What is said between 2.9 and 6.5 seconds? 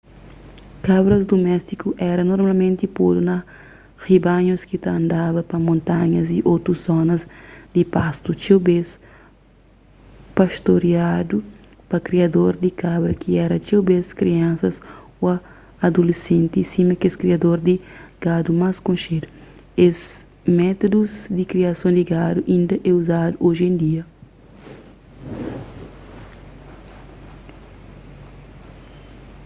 podu na ribanhus ki ta andaba pa montanhas y